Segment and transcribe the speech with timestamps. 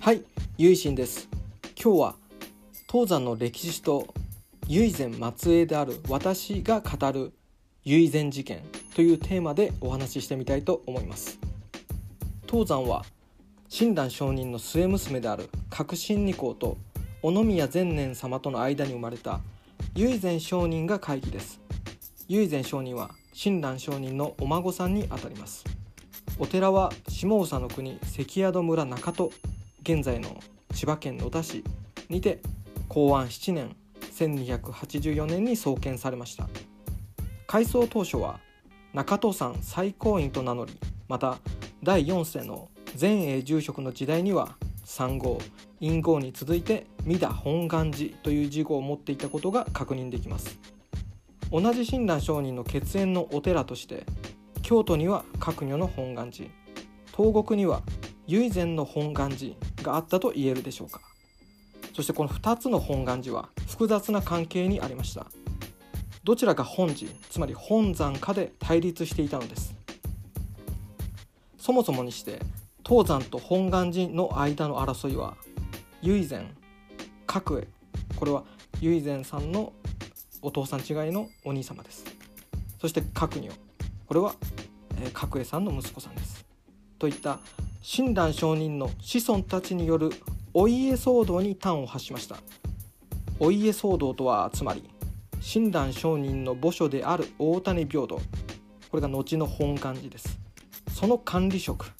[0.00, 0.22] はい、
[0.56, 1.28] ゆいしんです。
[1.76, 2.14] 今日は
[2.90, 4.06] 東山の歴史と
[4.68, 7.32] 唯前末裔である私が語る
[7.84, 8.62] 唯前事件
[8.94, 11.40] というテーマでお話ししてみたいと思います。
[12.48, 13.04] 東山は
[13.68, 16.78] 親鸞上人の末娘である革新二皇と
[17.20, 19.40] 小宮前年様との間に生まれた
[19.94, 21.60] 唯前上人が会議です。
[22.28, 25.64] 唯前上人は親鸞上人のお孫さんにあたります。
[26.38, 29.32] お寺は下総の国関宿村中戸
[29.90, 30.38] 現在の
[30.74, 31.64] 千葉県野田市
[32.10, 32.40] にて
[32.90, 33.74] 公安7年
[34.18, 36.46] 1284年に創建されました。
[37.46, 38.38] 改装当初は
[38.92, 41.38] 中戸山最高院と名乗りまた
[41.82, 42.68] 第4世の
[43.00, 45.40] 前英住職の時代には三号
[45.80, 50.58] 陰号に続いて三田本願寺という字号を持っていたことが確認できます。
[51.50, 54.04] 同じ親鸞上人の血縁のお寺として
[54.60, 56.50] 京都には覚如の本願寺。
[57.16, 57.80] 東国には
[58.26, 59.54] 唯前の本願寺。
[59.88, 61.00] があったと言えるでしょうか？
[61.94, 65.26] そしてこの2つの本願寺は複雑な関係にありました。
[66.24, 69.74] どちらが本寺つまり本山かで対立していたのです。
[71.58, 72.40] そもそもにして
[72.86, 75.36] 東山と本願寺の間の争いは
[76.02, 76.46] 唯前
[77.26, 77.68] 角栄
[78.16, 78.44] これは
[78.80, 79.72] 唯前さんの
[80.40, 82.04] お父さん違いのお兄様です。
[82.80, 83.50] そして覚如
[84.06, 84.34] これは、
[85.02, 86.46] え、角栄さんの息子さんです。
[86.98, 87.40] といった
[87.90, 90.10] 親鸞上人の子孫たちによる
[90.52, 92.36] お家騒動に端を発しました。
[93.40, 94.84] お家騒動とはつまり
[95.40, 98.20] 親鸞上人の墓所である大谷平等
[98.90, 100.38] これが後の本願寺です。
[100.92, 101.90] その管理職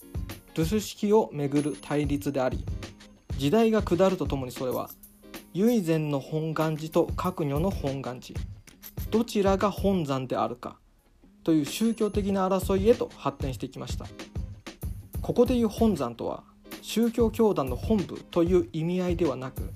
[0.53, 2.66] 留守式をめぐる対立であり
[3.39, 4.91] 時代が下るとともにそれは
[5.55, 8.39] 唯前の本願寺と覚如の本願寺
[9.11, 10.77] どちらが本山であるか
[11.44, 14.05] という宗教的な争いへと発展してきました。
[15.22, 16.44] ここでいう本山とは
[16.83, 19.70] 宗教教団の本部という意味合いではなく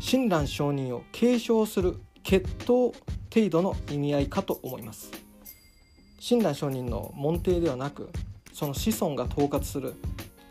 [0.00, 2.92] 親鸞上人を継承する血統
[3.32, 5.10] 程度の意味合いかと思います。
[6.20, 8.10] 親鸞上人の門弟ではなく
[8.52, 9.94] その子孫が統括する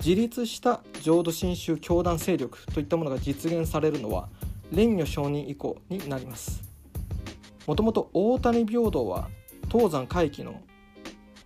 [0.05, 4.29] 自立した浄土真宗教団勢力といったものが実現されるのは
[4.71, 6.61] 蓮如上人以降になります。
[7.65, 9.29] もともと大谷平等は
[9.71, 10.61] 東山回帰の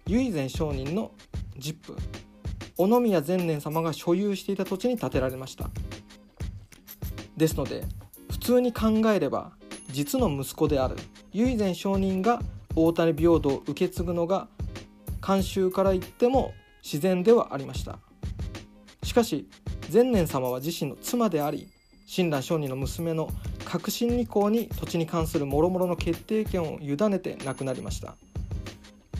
[0.07, 1.11] 唯前上人の
[1.57, 2.26] 実父。
[2.77, 5.69] 小宮前年様が所有していた土地に建てられました。
[7.35, 7.83] ですので
[8.31, 9.51] 普通に考えれば
[9.89, 10.95] 実の息子である
[11.33, 12.41] 唯前上人が
[12.75, 14.47] 大谷平等を受け継ぐのが
[15.21, 17.99] 慣習から言っても自然ではありました。
[19.03, 19.47] しかし
[19.91, 21.69] 前年様は自身の妻であり
[22.05, 23.29] 親鸞上人の娘の
[23.65, 28.15] 革新二皇に土地に関する諸々の決定権を委ねて亡くなりました。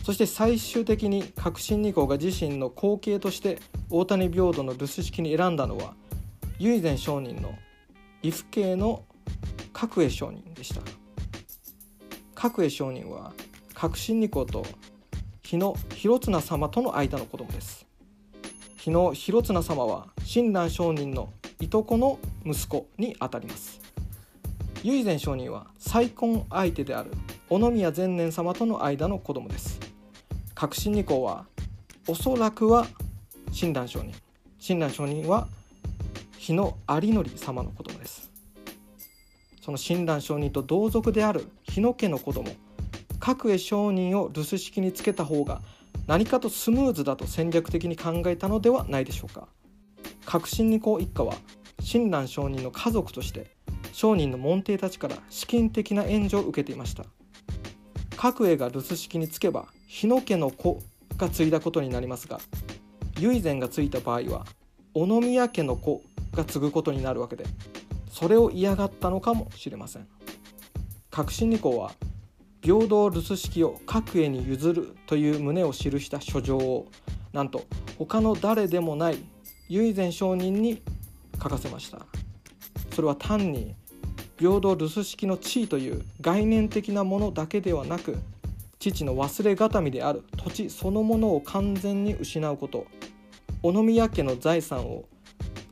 [0.08, 3.58] そして最終的に革新二皇が自身の後継として
[3.90, 5.92] 大谷平等の留守式に選んだのは
[6.58, 7.52] 唯前上人の
[8.22, 9.04] 伊父系の
[9.74, 10.80] 角栄上人でした。
[12.34, 13.34] 角栄上人は
[13.74, 14.64] 革新二皇と
[15.42, 17.86] 日野広綱様との間の子供です。
[18.78, 23.78] 日野広綱様は親鸞上人のいとこの息子にあたります。
[24.84, 27.10] 唯前上人は再婚相手である
[27.50, 29.87] 小宮前年様との間の子供です。
[30.58, 31.46] 革新二皇は
[32.08, 32.84] おそらくは
[33.52, 34.12] 親鸞上人
[34.58, 35.46] 親鸞上人は
[36.36, 38.28] 日野有則様の子供です。
[39.62, 42.50] その親鸞上人と同族である日野家の子供
[43.20, 45.62] 角栄上人を留守式につけた方が
[46.08, 49.46] 何かとスムーズだと戦略的に考えたのではないでしょうか。
[50.24, 51.36] 革新二皇一家は
[51.78, 53.54] 親鸞上人の家族として
[53.92, 57.04] 商人の門弟たちから資金的な援助を受けていました。
[58.18, 60.82] 角栄が留守式につけば日野家の子
[61.16, 62.40] が継いだことになりますが
[63.20, 64.44] 唯前がついた場合は
[64.92, 66.02] 小宮家の子
[66.32, 67.44] が継ぐことになるわけで
[68.10, 70.08] それを嫌がったのかもしれません。
[71.12, 71.92] 革新二皇は
[72.60, 76.88] 平等留守式を角栄に譲るという旨を記した書状を
[77.32, 77.62] なんと
[77.98, 79.18] 他の誰でもない
[79.68, 80.82] 唯前上人に
[81.40, 82.00] 書かせました。
[82.92, 83.76] それは単に
[84.38, 88.16] 平等留守式の地位という概念的なものだけではなく
[88.78, 92.86] 父の忘れがたみである土地そのものを完全に失うこと
[93.62, 95.04] 小宮家の財産を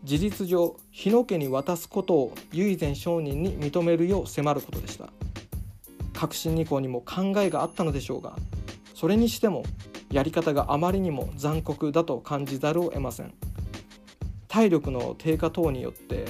[0.03, 5.09] 事実上日野家に渡すことを唯前上人に認めるよう迫ることでした。
[6.13, 8.37] 革新二皇にも考えがあったのでしょうが
[8.95, 9.65] それにしても
[10.11, 13.35] やり方があまりにも残酷だと感じざるを得ません。
[14.49, 16.25] 体力の低下等によって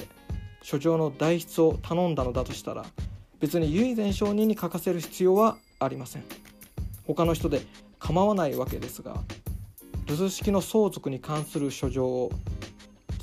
[0.69, 2.83] 書状の代筆を頼んだのだとしたら
[3.39, 6.25] 別に唯前上人に書かせる必要はありません。
[7.05, 7.61] 他の人で
[7.99, 9.15] 構わないわけですが
[10.07, 12.31] 留守式の相続に関する書状を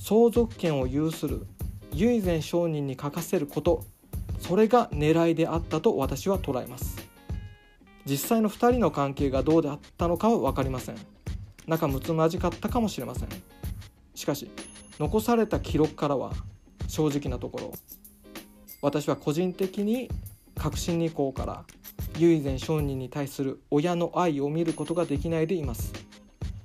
[0.01, 1.45] 相続権を有する
[1.93, 3.85] 唯前証人に書かせること
[4.39, 6.97] それが狙いであったと私は捉えます。
[8.07, 10.97] 実際の2人の関係がどうであったのかは分かりません。
[11.67, 13.29] 仲睦まじかったかもしれません。
[14.15, 14.51] しかし
[14.99, 16.33] 残された記録からは
[16.95, 17.73] 正直なところ。
[18.81, 20.09] 私は個人的に
[20.55, 21.65] 確信に行から
[22.19, 25.93] 唯前証人に対する親の愛を見ることができないでいます。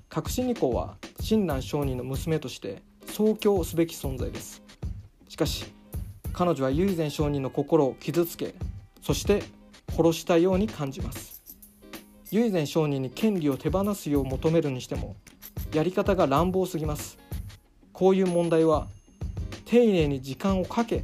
[0.07, 4.61] 確信二行は親鸞上人の娘として創教すべき存在です。
[5.27, 5.65] しかし
[6.31, 8.53] 彼女は唯前証人の心を傷つけ
[9.01, 9.41] そして
[9.89, 11.41] 殺したように感じます。
[12.29, 15.15] 唯前証人に権利を手放すよう求めるにしても
[15.73, 17.17] やり方が乱暴すぎます。
[17.93, 18.87] こういう問題は
[19.69, 21.03] 丁寧に時間をかけ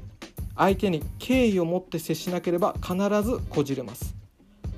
[0.56, 4.16] 相手に敬意を持って接しなければ必ずこじれます。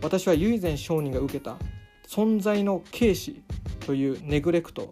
[0.02, 1.56] 私は唯前証人が受けた
[2.06, 3.42] 存在の軽視
[3.86, 4.92] というネグレクト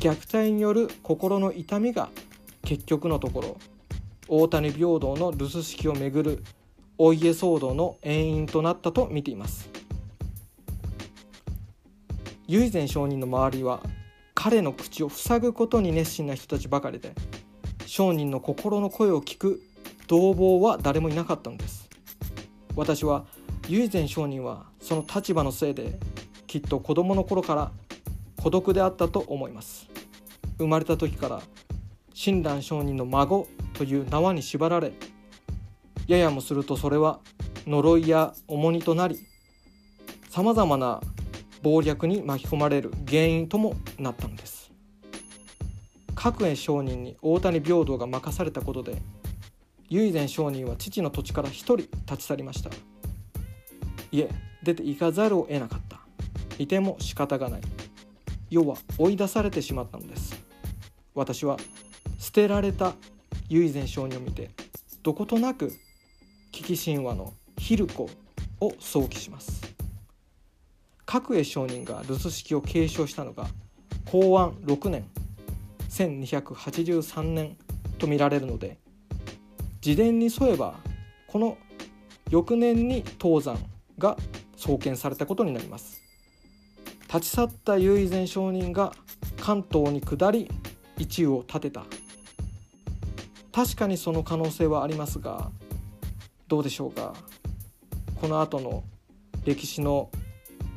[0.00, 2.08] 虐待による心の痛みが
[2.64, 3.56] 結局のところ
[4.26, 6.44] 大谷平等の留守式をめぐる
[6.98, 9.70] お家騒動の遠因となったと見ています。
[12.48, 13.80] 唯前証人の周りは
[14.34, 17.14] 彼の口を塞ぐことに熱心な人たちばかりで
[17.94, 19.62] 商人の心の声を聞く
[20.06, 21.90] 同房は誰もいなかったのです。
[22.74, 23.26] 私は
[23.68, 25.98] 唯前商人はその立場のせいで
[26.46, 27.70] きっと子供の頃から
[28.40, 29.90] 孤独であったと思います。
[30.56, 31.42] 生まれた時から
[32.14, 34.94] 親鸞上人の孫という縄に縛られ
[36.06, 37.20] ややもするとそれは
[37.66, 39.18] 呪いや重荷となり
[40.30, 41.02] さまざまな
[41.62, 44.61] 謀略に巻き込まれる原因ともなったのです。
[46.22, 48.96] 各園商人に大谷平等が任されたことで
[49.88, 52.70] 唯前商人は父の土地から一人立ち去りました。
[54.12, 54.30] いえ
[54.62, 55.98] 出て行かざるを得なかった。
[56.58, 57.60] いても仕方がない。
[58.50, 60.40] 要は追い出されてしまったのです。
[61.12, 61.56] 私は
[62.18, 62.94] 捨てられた
[63.48, 64.50] 唯前商人を見て
[65.02, 65.72] どことなく
[66.52, 68.08] 危機神話のヒルコ
[68.60, 69.60] を想起します。
[71.04, 73.48] 角栄上人が留守式を継承したのが
[74.08, 75.04] 公安6年。
[75.92, 77.56] 1283年
[77.98, 78.78] と見られるので
[79.84, 80.74] 自伝に沿えば
[81.26, 81.58] この
[82.30, 83.58] 翌年に東山
[83.98, 84.16] が
[84.56, 86.00] 創建されたことになります。
[87.08, 88.94] 立ち去った唯前上人が
[89.38, 90.50] 関東に下り
[90.96, 91.84] 一を立てた。
[93.52, 95.50] 確かにその可能性はありますが
[96.48, 97.12] どうでしょうか。
[98.18, 98.84] この後の
[99.44, 100.08] 歴史の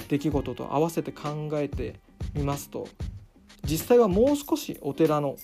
[0.09, 1.99] 出来事と合わせて考えて
[2.33, 2.87] みますと
[3.65, 5.37] 実際はもう少しお寺の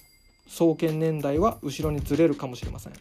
[0.47, 2.93] 創建年代は後ろにずれるかもしれません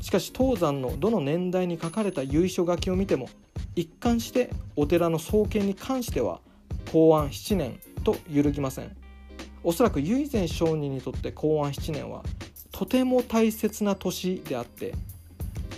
[0.00, 3.28] しかし東山のどの年代に書かれた由緒書きを見ても
[3.76, 6.40] 一貫してお寺の創建に関しては
[6.92, 8.96] 公安7年と揺るぎません。
[9.62, 12.22] おそらく唯前上人にとって公安7年は
[12.72, 14.94] とても大切な年であって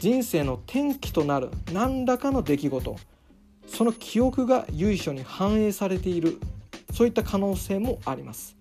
[0.00, 2.96] 人生の転機となる何らかの出来事
[3.66, 6.38] その記憶が由緒に反映されている
[6.92, 8.56] そういった可能性もあります。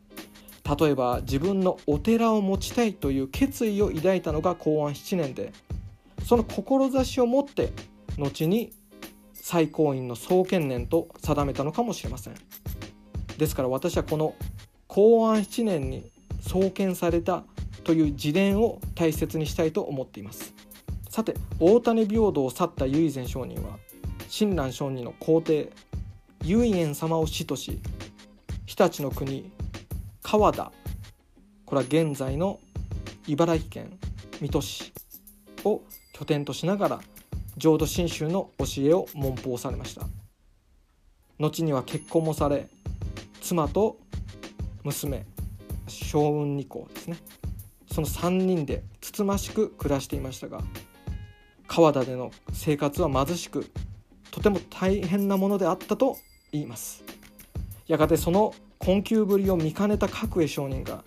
[0.80, 5.51] 例えば自分のお寺を持ちたいという決意を抱いたのが公安7年で
[6.24, 7.74] その志を持って
[8.18, 8.72] 後に
[9.33, 12.36] 最高院の創建年と定めたのかもしれません。
[13.38, 14.36] ですから私はこの
[14.88, 17.44] 公安7年に創建された
[17.84, 20.53] という自伝を大切にしたいと思っています。
[21.10, 23.77] さて大谷平等を去った唯前上人は
[24.29, 25.72] 親鸞上人の皇帝
[26.44, 27.82] 唯円様を師とし
[28.65, 29.51] 日立の国
[30.22, 30.72] 川田。
[31.65, 32.60] これは現在の
[33.27, 34.00] 茨城県
[34.39, 34.94] 水戸市
[35.63, 35.82] を
[36.13, 37.00] 拠点としながら
[37.58, 40.06] 浄土真宗の教えを文法されました。
[41.39, 42.68] 後には結婚もされ
[43.41, 43.98] 妻と
[44.84, 45.25] 娘
[45.88, 47.18] 将軍二皇ですね。
[47.91, 50.62] その3人でつつましく暮らしていましたが
[51.68, 53.70] 川田での生活は貧しく
[54.32, 56.18] とても大変なものであったと
[56.51, 57.03] 言います。
[57.91, 61.03] やがてその困窮ぶりを見かねた角栄上人が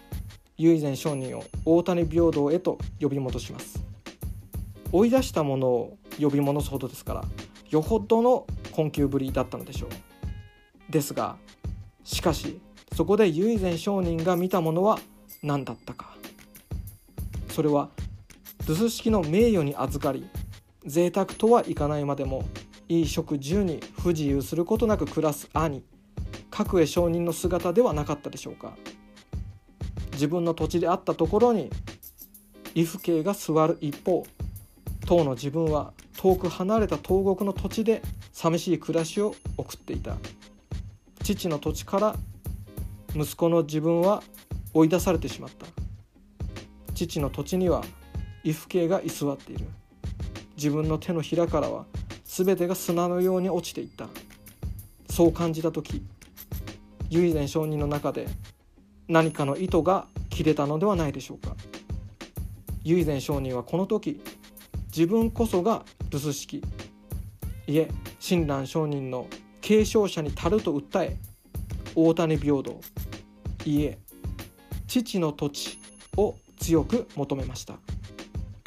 [0.58, 3.82] 唯前上人を大谷平等へと呼び戻します
[4.92, 7.24] 追い出したものを呼び戻すほどですから
[7.70, 10.92] よほどの困窮ぶりだったのでしょう。
[10.92, 11.36] ですが
[12.04, 12.60] しかし
[12.94, 14.98] そこで唯前上人が見たものは
[15.42, 16.14] 何だったか。
[17.48, 17.88] それは
[18.68, 20.28] 留守式の名誉に預かり
[20.84, 22.44] 贅沢とはいかないまでも
[22.90, 25.82] いい食住に不自由することなく暮らす兄。
[26.54, 28.76] 角栄上人の姿ではなかったでしょうか。
[30.12, 31.68] 自分の土地であったところに
[32.76, 34.25] 伊父兄が座る一方
[35.04, 40.16] 当の自分は遠く離れた東国の土地で寂しい暮らしを送っていた。
[41.25, 42.16] 父の土地から
[43.16, 44.23] 息子の自分は
[44.73, 45.66] 追い出されてしまった。
[46.94, 47.82] 父の土地には
[48.44, 49.66] 伊父兄が居座っている。
[50.56, 51.87] 自分の手のひらからは
[52.25, 54.06] 全てが砂のように落ちていった。
[55.11, 56.04] そう感じた時
[57.11, 58.26] 唯前上人の中で
[59.08, 61.56] 何かの糸が切れたのではないでしょうか。
[62.84, 64.20] 唯前上人はこの時
[64.87, 66.62] 自分こそが留守式。
[67.66, 67.88] いえ
[68.20, 69.26] 親鸞上人の
[69.61, 71.16] 継承者に足ると訴え
[71.94, 72.80] 大谷平等。
[73.64, 73.99] いえ
[74.87, 75.78] 父の土地
[76.16, 77.78] を強く求めました。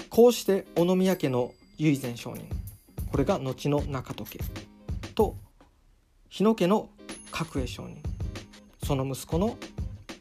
[0.10, 2.48] こうして小宮家の唯前上人
[3.12, 4.40] これが後の中戸家
[5.14, 5.36] と
[6.28, 6.90] 日野家の
[7.32, 8.07] 角栄上人
[8.88, 9.58] その息子の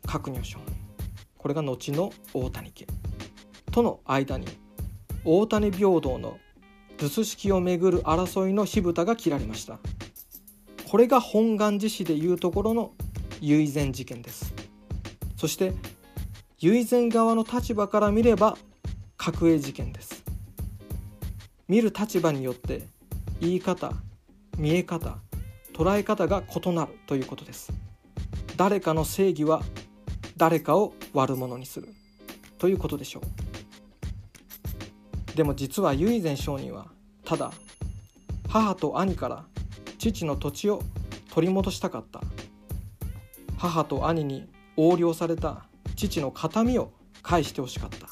[0.08, 0.58] 角如上人
[1.38, 2.84] これが後の大谷家。
[3.70, 4.46] との間に
[5.24, 6.38] 大谷平等の
[6.98, 9.78] 留守式をめぐる争いの火蓋が切られました。
[10.90, 12.90] これが本願寺市でいうところの
[13.40, 14.52] 唯前事件です。
[15.36, 15.72] そして
[16.58, 18.58] 唯前側の立場から見れば
[19.16, 20.24] 角栄事件です。
[21.68, 22.82] 見る立場によって
[23.40, 23.92] 言い方
[24.58, 25.18] 見え方
[25.72, 27.85] 捉え方が異なるということです。
[28.56, 29.62] 誰かの正義は
[30.38, 31.88] 誰かを悪者にする。
[32.58, 33.20] ということでしょ
[35.34, 35.36] う。
[35.36, 36.86] でも実は唯前上人は
[37.24, 37.52] ただ
[38.48, 39.44] 母と兄から
[39.98, 40.82] 父の土地を
[41.34, 42.22] 取り戻したかった。
[43.58, 48.08] 母と兄に横領された父の形見を返してほしかった。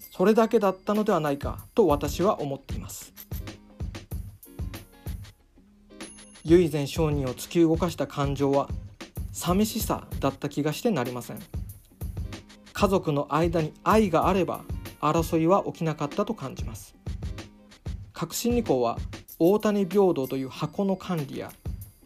[0.00, 3.12] それだけだったのではないかと私は思っています。
[6.44, 8.68] 唯前商人を突き動かした感情は
[9.34, 11.40] 寂しさだった気がしてなりません。
[12.72, 14.64] 家族の間に愛があれば
[15.00, 16.94] 争いは起きなかったと感じます。
[18.12, 18.96] 革新二校は
[19.40, 21.52] 大谷平等という箱の管理や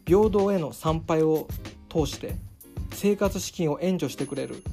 [0.07, 1.47] 平等への参拝を
[1.87, 2.33] 通して
[2.93, 4.63] 生活資金を援助してくれる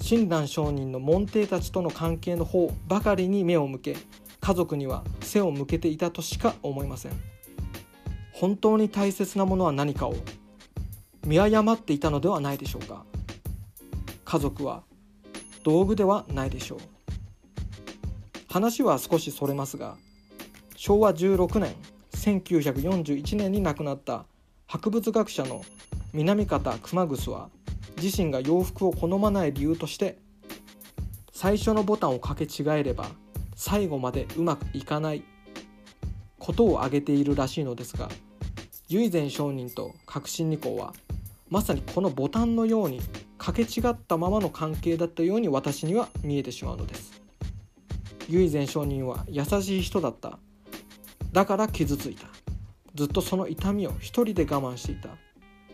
[0.00, 3.96] 親鸞上人の門弟たちとの関係の方ばかりに目を向け
[4.40, 7.12] 家族には背を向けていたとしか思いません。
[8.32, 10.14] 本当に大切なものは何かを
[11.24, 13.04] 見誤っていたのではないでしょうか。
[14.24, 14.82] 家族は
[15.64, 16.78] 道具ではないでしょう。
[18.52, 19.96] 話は少しそれますが
[20.74, 21.74] 昭和16年
[22.14, 24.24] 1941年に亡くなった
[24.66, 25.64] 博物学者の
[26.12, 27.48] 南方熊楠は
[28.02, 30.18] 自身が洋服を好まない理由として
[31.32, 33.06] 最初のボタンを掛け違えれば
[33.54, 35.22] 最後までうまくいかない
[36.38, 38.08] ことを挙げているらしいのですが
[38.88, 40.92] 唯前上人と革新二項は
[41.50, 43.00] まさにこのボタンのように
[43.36, 47.20] 掛け違ったままの関係だったように私には見えてしまうのです。
[48.28, 50.38] 唯前上人は優しい人だった。
[51.32, 52.28] だから傷ついた。
[52.94, 55.10] ずっとその痛みを一人で我慢していた。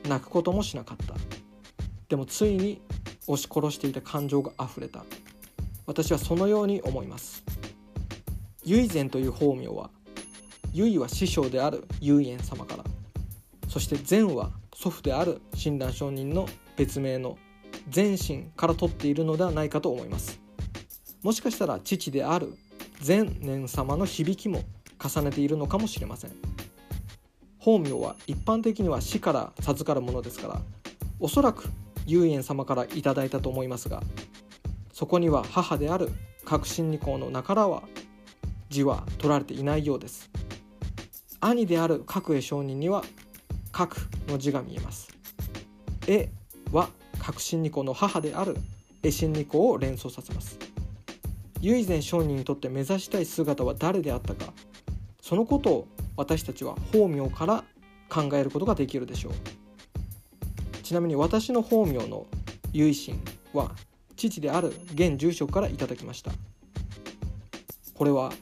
[0.08, 1.14] 泣くこともしなかった。
[2.08, 2.80] でもついに
[3.26, 5.04] 押し殺していた感情が溢れた。
[5.84, 7.44] 私はそのように思います。
[8.64, 9.90] 唯善という法名は
[10.72, 12.84] 唯は師匠である唯円様から。
[13.68, 17.38] そして善は祖父である親鸞上人の別名の
[17.88, 20.38] 善心から取っているのではないかと思います。
[21.22, 22.52] もしかしたら父である
[23.00, 24.62] 善念様の響きも
[25.02, 26.32] 重ねているのかもしれません。
[27.58, 30.60] 法名は一般的には死から授かるものですから
[31.18, 31.70] おそらく
[32.06, 34.02] 遊園様からいただいたと思いますが
[34.92, 36.10] そこには母である
[36.44, 37.82] 革新二項の名からは
[38.68, 40.30] 字は取られていないようです。
[41.40, 43.02] 兄である角栄上人には
[43.76, 43.94] 角
[44.28, 45.10] の字が見えます。
[46.06, 46.30] 絵
[46.72, 48.56] は革新二項の母である。
[49.02, 50.58] 絵心二項を連想させます。
[51.60, 54.54] 唯前上人にとって目指したい姿は誰であったか。
[55.20, 57.64] そのことを私たちは法名から
[58.08, 59.32] 考えることができるでしょう。
[60.82, 62.26] ちなみに私の法名の
[62.72, 63.20] 唯心
[63.52, 63.72] は
[64.16, 66.32] 父である現住職からいただきました。
[67.92, 68.32] これは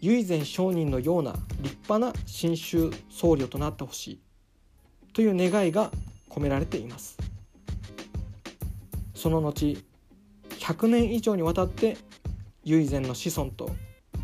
[0.00, 4.27] 唯前上人のような立派な信州僧侶となってほしい。
[5.18, 5.90] という願いが
[6.30, 7.18] 込められています。
[9.16, 9.76] その後
[10.60, 11.96] 100年以上にわたって
[12.62, 13.68] 唯前の子孫と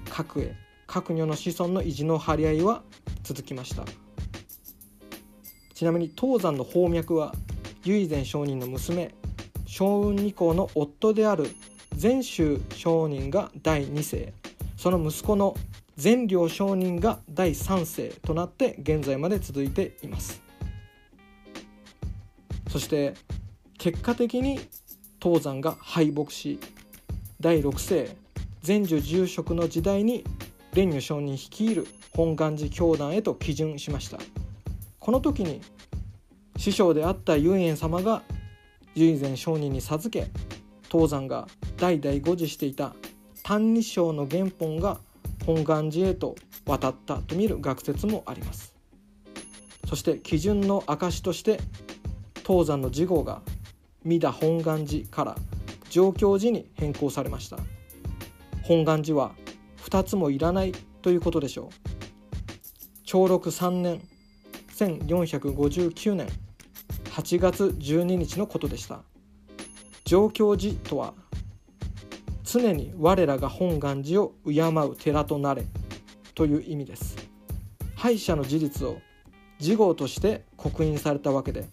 [0.08, 0.54] 各へ
[0.86, 2.84] 各女の子孫の意地の張り合いは
[3.24, 3.84] 続きました。
[5.74, 7.34] ちなみに東山の宝脈は
[7.82, 9.12] 唯前上人の娘
[9.66, 11.50] 将雲二皇の夫である
[11.96, 14.32] 禅宗上人が第2世
[14.76, 15.56] その息子の
[15.96, 20.43] 善良上人が第3世となって現在まで続いています。
[22.74, 23.14] そして
[23.78, 24.58] 結果的に
[25.22, 26.58] 東山が敗北し
[27.38, 28.16] 第6世
[28.62, 30.24] 禅寿住職の時代に
[30.72, 34.18] 蓮如上人率いる本願寺教団へと基準しました。
[34.98, 35.60] この時に
[36.56, 38.22] 師匠であった唯円様が
[38.96, 40.28] 唯前上人に授け
[40.90, 42.96] 東山が代々護持していた
[43.46, 44.98] 「歎異抄」の原本が
[45.46, 46.34] 本願寺へと
[46.66, 48.74] 渡ったと見る学説もあります。
[49.86, 51.60] そして基準の証として
[52.46, 53.40] 東山の次号が
[54.04, 55.36] 三田本願寺から
[55.88, 57.58] 上京寺に変更されました。
[58.62, 59.32] 本願寺は
[59.78, 60.72] 2つもいらない
[61.02, 61.68] ということでしょう。
[63.04, 64.02] 長禄3年
[64.76, 66.28] 1459年
[67.12, 69.02] 8月12日のことでした。
[70.04, 71.14] 上京寺とは
[72.42, 75.64] 常に我らが本願寺を敬う寺となれ
[76.34, 77.16] という意味です。
[77.94, 78.98] 敗者の事実を
[79.58, 81.66] 事号として刻印されたわけで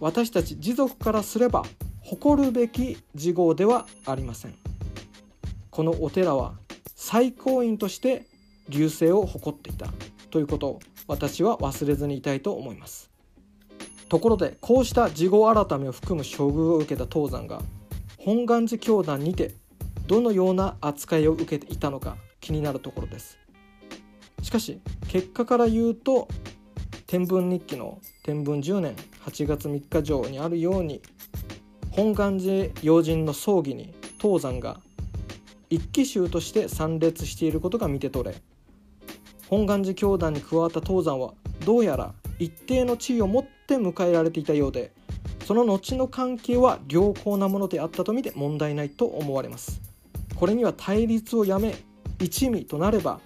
[0.00, 1.62] 私たち持続からすれば
[2.02, 4.54] 誇るべき事号ではありません。
[5.70, 6.54] このお寺は
[6.96, 8.26] 最高院として
[8.70, 9.86] 隆盛を誇っていた
[10.30, 13.10] ということを私は忘れずにいたいと思います。
[14.08, 17.60] ところでこうした事後改めを含む処遇を受けた東山が
[18.16, 19.54] 本願寺教団にて
[20.06, 23.38] どのような扱いを受けていたのか気になるところです。
[24.42, 26.26] しかし結果から言うと
[27.06, 31.00] 天文日記の天文10年8月3日上にあるように
[31.90, 34.80] 本願寺要人の葬儀に東山が
[35.70, 38.36] 一騎衆として参列していることが見て取れ。
[39.48, 41.34] 本願寺教団に加わった東山は
[41.64, 44.92] どうやら一定の地位を持って迎えられていたようで
[45.44, 49.80] その後の関係は良好なものであったとみて問題ないと思われます。
[50.36, 51.74] これには対立をやめ
[52.20, 53.20] 一味となれば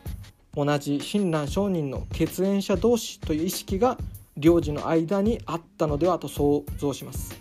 [0.55, 3.99] 同じ親鸞上人の血縁者同士という意識が
[4.37, 7.41] 領事の間にあったのではと想像します。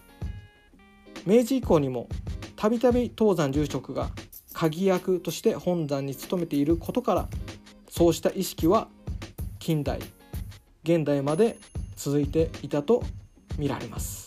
[1.26, 2.08] 明治以降にも
[2.56, 4.10] たびたび東山住職が
[4.54, 7.28] 鍵役として本山に勤めていることから
[7.90, 8.88] そうした意識は
[9.60, 10.00] 近代
[10.84, 11.58] 現代まで
[11.96, 13.04] 続いていたと
[13.58, 14.24] 見られます。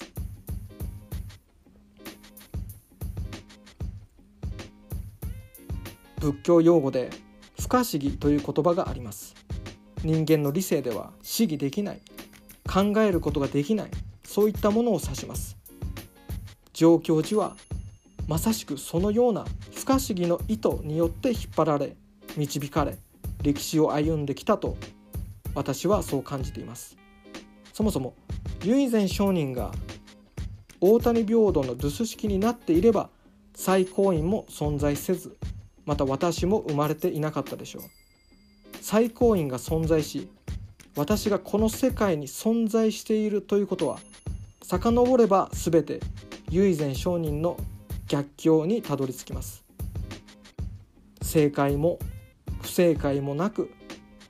[6.18, 7.10] 仏教用語で
[7.60, 9.34] 不可思議という言葉があります。
[10.02, 12.00] 人間の理性では思議できない。
[12.76, 13.90] 考えることができない。
[14.22, 15.56] そういったものを指します。
[16.74, 17.56] 上教寺は
[18.28, 21.96] まさしくそのような不可思議の意図によって引っ張られ
[22.36, 22.98] 導かれ
[23.42, 24.76] 歴史を歩んできたと
[25.54, 26.98] 私はそう感じています。
[27.72, 28.12] そもそも
[28.62, 29.72] 唯前上人が
[30.78, 33.08] 大谷平等の留守式になっていれば
[33.54, 35.38] 最高院も存在せず
[35.86, 37.82] また私も生まれていなかったでしょう。
[38.82, 40.28] 最高院が存在し
[40.96, 43.98] 私がこの世界に存在しているということは
[44.62, 46.00] 遡れば全て
[46.50, 47.58] 唯前上人の
[48.08, 49.62] 逆境にたどり着きます。
[51.22, 51.98] 正解も
[52.62, 53.70] 不正解もなく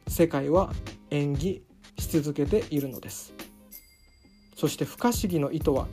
[0.08, 0.72] 世界は
[1.10, 1.62] 演技
[1.98, 3.32] し続けているのです。
[4.56, 5.86] そして不可思議の意図は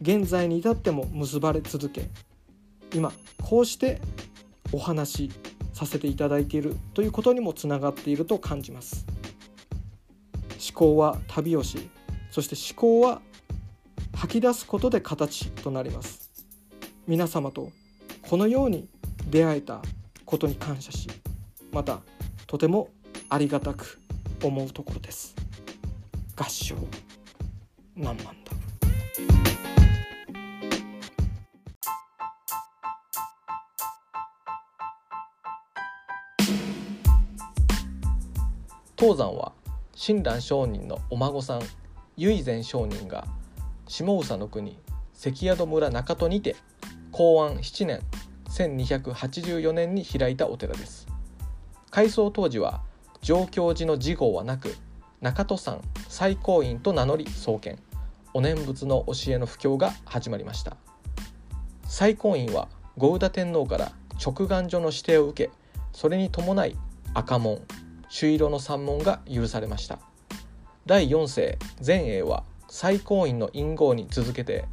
[0.00, 2.08] 現在に至っても結ばれ続け
[2.92, 4.00] 今こうして
[4.72, 5.30] お話し
[5.72, 9.06] させていただいているということにもつながっていると感じます。
[10.76, 11.88] 考は旅をし
[12.30, 13.22] そして思考は
[14.14, 16.30] 吐き出すことで形となります。
[17.06, 17.70] 皆様と
[18.22, 18.88] このように
[19.30, 19.80] 出会えた
[20.24, 21.08] ことに感謝し
[21.72, 22.00] また
[22.46, 22.90] とても
[23.28, 24.00] ありがたく
[24.42, 25.34] 思うところです。
[26.36, 26.76] 合唱
[27.96, 28.32] 何万だ
[38.98, 39.52] 東山は
[39.98, 41.62] 親鸞上人のお孫さん
[42.18, 43.26] 唯前上人が
[43.88, 44.78] 下総の国
[45.14, 46.54] 関宿村中戸にて
[47.12, 48.00] 公安7年
[48.50, 51.06] 1284年に開いたお寺です。
[51.90, 52.82] 改装当時は
[53.22, 54.76] 上京寺の次号はなく
[55.22, 57.78] 中戸山最高院と名乗り創建
[58.34, 60.76] お念仏の教えの布教が始まりました。
[61.88, 65.50] 最高院は後宇田天皇から直願所の指定を受け
[65.92, 66.76] それに伴い
[67.14, 67.62] 赤門
[68.08, 69.98] 朱色の三門が許されました。
[70.86, 74.64] 第4世前英は最高院の隠号に続けて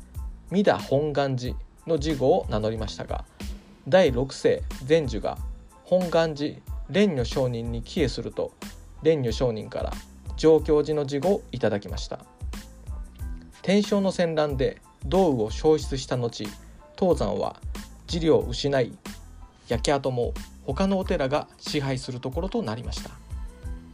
[0.52, 1.56] 三田本願寺
[1.88, 3.26] の事後を名乗りましたが
[3.88, 5.38] 第6世前樹が
[5.84, 6.56] 本願寺
[6.88, 8.54] 蓮如上人に帰依すると
[9.02, 9.93] 蓮如上人から
[10.38, 12.19] 上京寺の事後をいただきました。
[13.62, 16.46] 天正の戦乱で道具を消失した後
[17.00, 17.56] 東山は
[18.08, 18.91] 寺領を失い
[19.67, 20.34] 焼け跡も
[20.65, 23.22] 他のお寺が支配するところとなりました。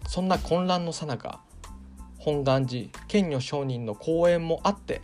[0.10, 1.40] そんな混乱のさなか
[2.18, 5.04] 本願寺賢如上人の講演もあって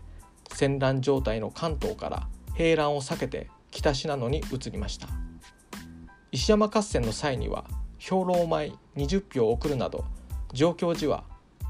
[0.51, 5.07] 戦乱状態の関東から平乱を避けて北信濃に移りました。
[6.31, 7.65] 石山合戦の際には
[7.99, 10.05] 兵糧米20票を送るなど
[10.53, 11.23] 上京寺は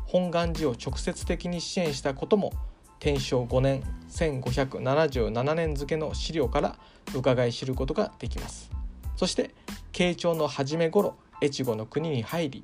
[0.05, 2.53] 本願寺を直接的に支援したことも
[2.99, 6.77] 天正5年1577年付の資料から
[7.13, 8.71] 伺い知ることができます。
[9.17, 9.53] そして
[9.91, 12.63] 慶長の初め頃越後の国に入り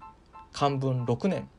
[0.54, 1.50] 漢文6年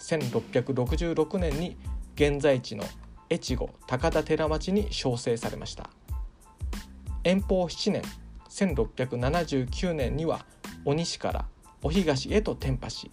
[0.00, 1.76] 1666年に
[2.14, 2.84] 現在地の
[3.30, 5.90] 越後高田寺町に招請されました。
[7.24, 8.02] 延宝7年
[8.48, 10.46] 1679年には
[10.84, 11.44] 鬼西から
[11.82, 13.10] お東へと転派し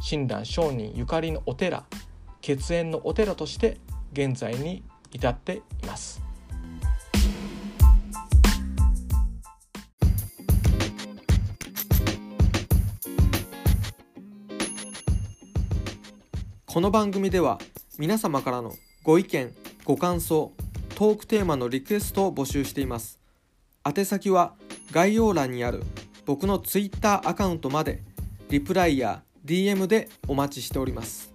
[0.00, 1.84] 親鸞上人ゆかりのお寺
[2.42, 3.78] 血縁のお寺として
[4.12, 6.21] 現在に至っています。
[16.72, 17.58] この番組では
[17.98, 19.54] 皆様からのご意見
[19.84, 20.54] ご感想
[20.94, 23.20] トークテーマのリクエストを募集しています。
[23.84, 24.54] 宛先は
[24.90, 25.82] 概要欄にある
[26.24, 28.02] 僕の Twitter アカウントまで
[28.48, 31.31] リプライや DM でお待ちしております。